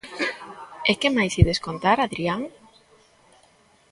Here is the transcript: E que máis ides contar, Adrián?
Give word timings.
E 0.91 0.93
que 0.99 1.09
máis 1.17 1.33
ides 1.41 1.63
contar, 1.67 1.97
Adrián? 1.99 2.41